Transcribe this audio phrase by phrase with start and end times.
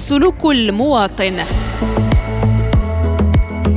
[0.00, 1.32] السلوك المواطن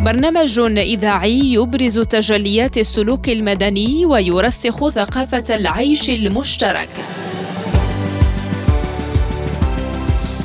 [0.06, 6.90] برنامج إذاعي يبرز تجليات السلوك المدني ويرسخ ثقافة العيش المشترك.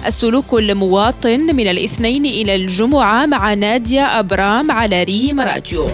[0.06, 5.86] السلوك المواطن من الاثنين إلى الجمعة مع نادية أبرام على ريم راديو.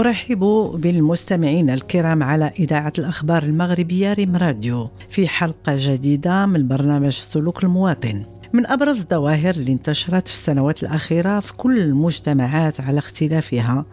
[0.00, 7.64] أرحب بالمستمعين الكرام على إذاعة الأخبار المغربية ريم راديو في حلقة جديدة من برنامج سلوك
[7.64, 8.22] المواطن.
[8.52, 13.84] من أبرز الظواهر اللي انتشرت في السنوات الأخيرة في كل المجتمعات على اختلافها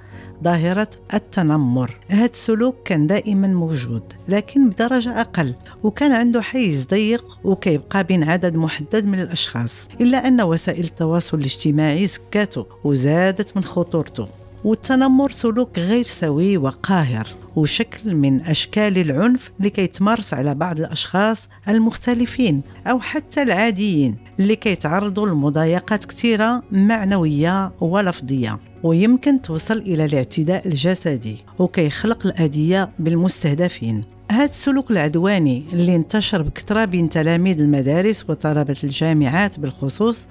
[0.43, 1.97] ظاهرة التنمر.
[2.09, 8.55] هذا السلوك كان دائما موجود لكن بدرجة أقل وكان عنده حيز ضيق وكيبقى بين عدد
[8.55, 14.27] محدد من الأشخاص إلا أن وسائل التواصل الاجتماعي زكاته وزادت من خطورته.
[14.65, 22.61] والتنمر سلوك غير سوي وقاهر وشكل من أشكال العنف اللي كيتمارس على بعض الأشخاص المختلفين
[22.87, 28.59] أو حتى العاديين اللي كيتعرضوا لمضايقات كثيرة معنوية ولفظية.
[28.83, 34.03] ويمكن توصل إلى الاعتداء الجسدي وكيخلق الأذية بالمستهدفين.
[34.31, 40.21] هذا السلوك العدواني اللي انتشر بكثرة بين تلاميذ المدارس وطلبة الجامعات بالخصوص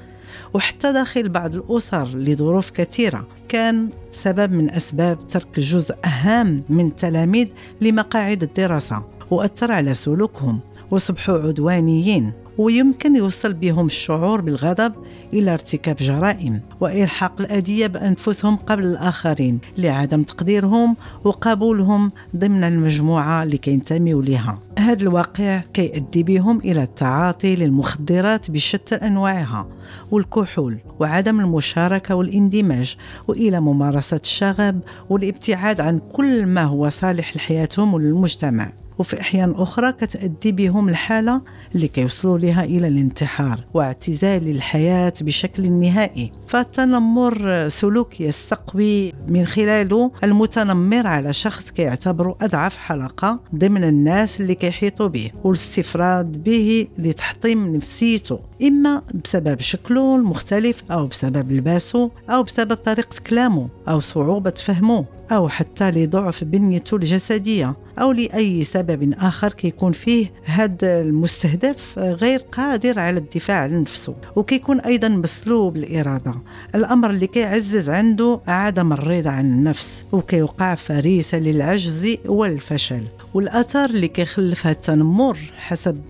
[0.55, 3.27] وحتى داخل بعض الأسر لظروف كثيرة.
[3.49, 7.49] كان سبب من أسباب ترك جزء هام من التلاميذ
[7.81, 12.33] لمقاعد الدراسة وأثر على سلوكهم وصبحوا عدوانيين.
[12.59, 14.93] ويمكن يوصل بهم الشعور بالغضب
[15.33, 24.23] إلى ارتكاب جرائم وإلحاق الأذية بأنفسهم قبل الآخرين لعدم تقديرهم وقبولهم ضمن المجموعة اللي كينتميوا
[24.23, 29.69] لها هذا الواقع كيؤدي بهم إلى التعاطي للمخدرات بشتى أنواعها
[30.11, 32.97] والكحول وعدم المشاركة والاندماج
[33.29, 40.53] وإلى ممارسة الشغب والابتعاد عن كل ما هو صالح لحياتهم وللمجتمع وفي أحيان أخرى كتأدي
[40.53, 41.41] بهم الحالة
[41.75, 46.33] اللي كيوصلوا لها إلى الانتحار واعتزال الحياة بشكل نهائي.
[46.47, 55.09] فالتنمر سلوك يستقوي من خلاله المتنمر على شخص كيعتبره أضعف حلقة ضمن الناس اللي كيحيطوا
[55.09, 63.17] به والاستفراد به لتحطيم نفسيته إما بسبب شكله المختلف أو بسبب لباسه أو بسبب طريقة
[63.27, 65.05] كلامه أو صعوبة فهمه.
[65.33, 72.99] أو حتى لضعف بنيته الجسدية أو لأي سبب آخر كيكون فيه هذا المستهدف غير قادر
[72.99, 74.15] على الدفاع عن نفسه.
[74.37, 76.35] وكيكون أيضا مسلوب الإرادة
[76.75, 83.03] الأمر اللي كيعزز عنده عدم الرضا عن النفس وكيوقع فريسة للعجز والفشل.
[83.35, 86.01] والآثار اللي كيخلفها التنمر حسب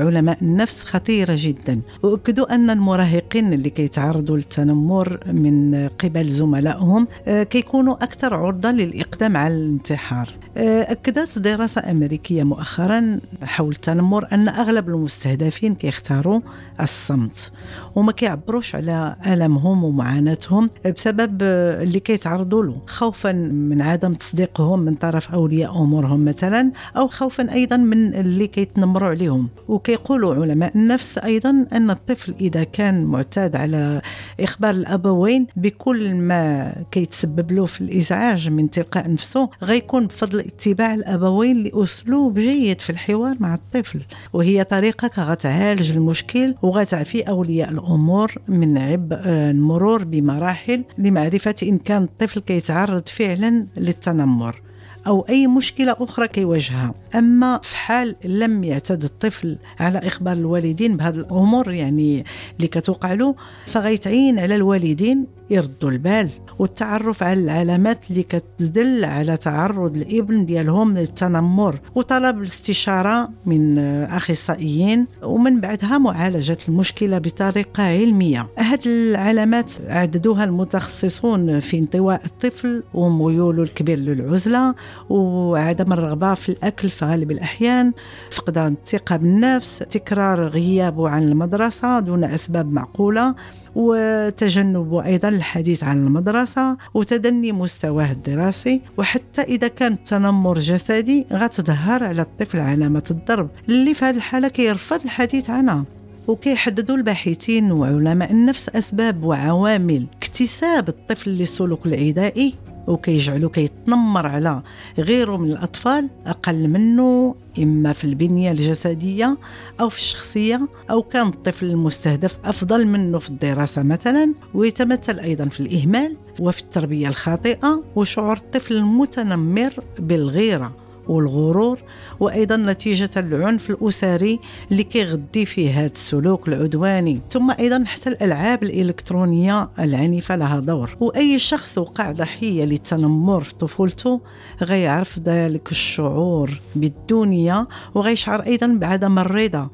[0.00, 1.80] علماء النفس خطيرة جدا.
[2.02, 10.30] وأكدوا أن المراهقين اللي كيتعرضوا للتنمر من قبل زملائهم كيكونوا أكثر عرضة للإقدام على الانتحار.
[10.56, 16.40] أكدت دراسة أمريكية مؤخرا حول التنمر أن أغلب المستهدفين كيختاروا
[16.80, 17.52] الصمت
[17.94, 25.32] وما كيعبروش على ألمهم ومعاناتهم بسبب اللي كيتعرضوا له خوفا من عدم تصديقهم من طرف
[25.32, 29.48] أولياء أمورهم مثلا أو خوفا أيضا من اللي كيتنمروا عليهم.
[29.68, 34.02] وكيقولوا علماء النفس أيضا أن الطفل إذا كان معتاد على
[34.40, 38.33] إخبار الأبوين بكل ما كيتسبب له في الإزعاج.
[38.48, 44.00] من تلقاء نفسه غيكون بفضل اتباع الأبوين لأسلوب جيد في الحوار مع الطفل.
[44.32, 52.40] وهي طريقة كغتعالج المشكل وغتعفي أولياء الأمور من عبء المرور بمراحل لمعرفة إن كان الطفل
[52.40, 54.62] كيتعرض فعلا للتنمر
[55.06, 56.94] أو أي مشكلة أخرى كيواجهها.
[57.14, 62.24] أما في حال لم يعتد الطفل على إخبار الوالدين بهذه الأمور يعني
[62.56, 63.34] اللي كتوقع له
[63.66, 66.30] فغيتعين على الوالدين يردوا البال.
[66.58, 75.60] والتعرف على العلامات اللي كتدل على تعرض الابن ديالهم للتنمر وطلب الاستشارة من أخصائيين ومن
[75.60, 78.46] بعدها معالجة المشكلة بطريقة علمية.
[78.58, 84.74] هذه العلامات عددوها المتخصصون في انطواء الطفل وميوله الكبير للعزلة
[85.08, 87.92] وعدم الرغبة في الأكل في غالب الأحيان
[88.30, 93.34] فقدان الثقة بالنفس تكرار غيابه عن المدرسة دون أسباب معقولة.
[93.74, 102.22] وتجنب أيضا الحديث عن المدرسة وتدني مستواه الدراسي وحتى إذا كان التنمر جسدي غتظهر على
[102.22, 105.84] الطفل علامة الضرب اللي في هذه الحالة كيرفض الحديث عنها.
[106.28, 112.54] وكيحددوا الباحثين وعلماء النفس أسباب وعوامل اكتساب الطفل للسلوك العدائي.
[112.86, 114.62] وكيجعلو كيتنمر على
[114.98, 119.38] غيره من الأطفال أقل منه إما في البنية الجسدية
[119.80, 125.60] أو في الشخصية أو كان الطفل المستهدف أفضل منه في الدراسة مثلا ويتمثل أيضا في
[125.60, 130.83] الإهمال وفي التربية الخاطئة وشعور الطفل المتنمر بالغيرة.
[131.08, 131.78] والغرور
[132.20, 134.40] وأيضا نتيجة العنف الأسري
[134.70, 137.20] اللي كيغدي فيه هذا السلوك العدواني.
[137.30, 140.96] ثم أيضا حتى الألعاب الإلكترونية العنيفة لها دور.
[141.00, 144.20] وأي شخص وقع ضحية للتنمر في طفولته
[144.62, 149.68] غيعرف ذلك الشعور بالدونيه وغيشعر أيضا بعدم الرضا.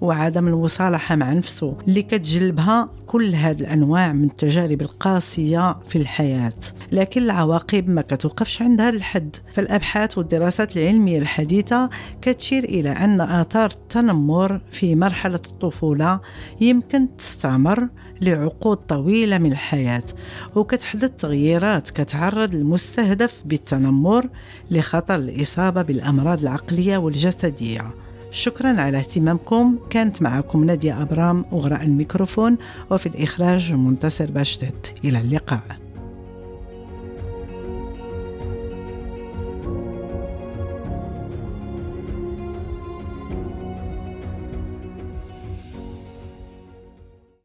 [0.00, 6.52] وعدم المصالحة مع نفسه اللي كتجلبها كل هذه الأنواع من التجارب القاسية في الحياة.
[6.92, 9.36] لكن العواقب ما كتوقفش عند هذا الحد.
[9.54, 11.90] فالأبحاث والدراسات العلمية الحديثة
[12.22, 16.20] كتشير إلى أن آثار التنمر في مرحلة الطفولة
[16.60, 17.88] يمكن تستمر
[18.20, 20.02] لعقود طويلة من الحياة
[20.54, 24.28] وكتحدث تغييرات كتعرض المستهدف بالتنمر
[24.70, 28.05] لخطر الإصابة بالأمراض العقلية والجسدية.
[28.30, 29.78] شكرا على اهتمامكم.
[29.90, 32.56] كانت معكم نادية أبرام وغراء الميكروفون
[32.90, 35.85] وفي الإخراج منتصر باشتت إلى اللقاء.